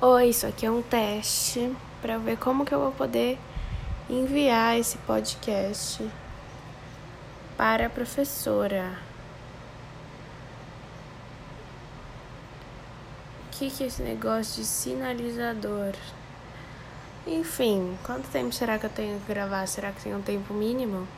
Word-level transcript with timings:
Oi, 0.00 0.28
isso 0.28 0.46
aqui 0.46 0.64
é 0.64 0.70
um 0.70 0.80
teste 0.80 1.74
para 2.00 2.18
ver 2.18 2.38
como 2.38 2.64
que 2.64 2.72
eu 2.72 2.78
vou 2.78 2.92
poder 2.92 3.36
enviar 4.08 4.78
esse 4.78 4.96
podcast 4.98 6.08
para 7.56 7.86
a 7.86 7.90
professora. 7.90 8.96
O 13.44 13.50
que, 13.50 13.68
que 13.68 13.82
é 13.82 13.86
esse 13.88 14.00
negócio 14.00 14.62
de 14.62 14.68
sinalizador? 14.68 15.94
Enfim, 17.26 17.98
quanto 18.04 18.28
tempo 18.28 18.52
será 18.52 18.78
que 18.78 18.86
eu 18.86 18.90
tenho 18.90 19.18
que 19.18 19.26
gravar? 19.26 19.66
Será 19.66 19.90
que 19.90 20.00
tem 20.00 20.14
um 20.14 20.22
tempo 20.22 20.54
mínimo? 20.54 21.08